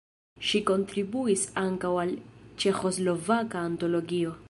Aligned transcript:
Ŝi 0.51 0.61
kontribuis 0.69 1.43
ankaŭ 1.65 1.93
al 2.05 2.17
"Ĉeĥoslovaka 2.65 3.67
Antologio". 3.71 4.39